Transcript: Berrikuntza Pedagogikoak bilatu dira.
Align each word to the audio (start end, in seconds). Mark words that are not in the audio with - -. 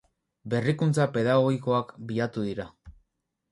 Berrikuntza 0.53 1.05
Pedagogikoak 1.17 1.93
bilatu 2.11 2.49
dira. 2.51 2.69